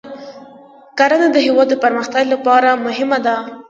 [0.97, 3.35] کرنه د هیواد د پرمختګ لپاره مهمه ده.